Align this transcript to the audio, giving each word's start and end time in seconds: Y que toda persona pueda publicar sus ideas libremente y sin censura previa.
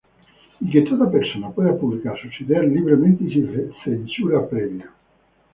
Y 0.61 0.71
que 0.71 0.81
toda 0.81 1.11
persona 1.11 1.51
pueda 1.51 1.77
publicar 1.77 2.19
sus 2.19 2.41
ideas 2.41 2.63
libremente 2.65 3.23
y 3.23 3.33
sin 3.33 3.71
censura 3.85 4.49
previa. 4.49 4.89